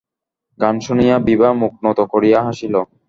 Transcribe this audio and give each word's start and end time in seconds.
গান 0.59 0.75
শুনিয়া 0.79 1.15
বিভা 1.27 1.49
মুখ 1.61 1.73
নত 1.85 1.99
করিয়া 2.13 2.39
হাসিল। 2.47 2.75